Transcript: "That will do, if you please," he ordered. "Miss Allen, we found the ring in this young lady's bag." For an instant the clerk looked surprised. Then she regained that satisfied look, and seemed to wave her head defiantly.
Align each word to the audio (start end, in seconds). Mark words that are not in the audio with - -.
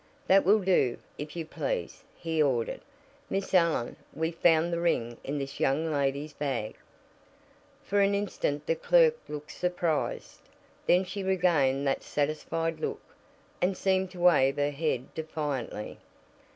"That 0.25 0.43
will 0.45 0.61
do, 0.63 0.97
if 1.19 1.35
you 1.35 1.45
please," 1.45 2.03
he 2.17 2.41
ordered. 2.41 2.81
"Miss 3.29 3.53
Allen, 3.53 3.95
we 4.15 4.31
found 4.31 4.73
the 4.73 4.79
ring 4.79 5.15
in 5.23 5.37
this 5.37 5.59
young 5.59 5.93
lady's 5.93 6.33
bag." 6.33 6.75
For 7.83 7.99
an 8.01 8.15
instant 8.15 8.65
the 8.65 8.73
clerk 8.73 9.15
looked 9.29 9.51
surprised. 9.51 10.41
Then 10.87 11.03
she 11.05 11.21
regained 11.21 11.85
that 11.85 12.01
satisfied 12.01 12.79
look, 12.79 13.03
and 13.61 13.77
seemed 13.77 14.09
to 14.09 14.19
wave 14.19 14.55
her 14.57 14.71
head 14.71 15.13
defiantly. 15.13 15.99